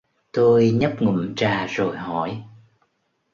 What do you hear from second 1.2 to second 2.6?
trà rồi hỏi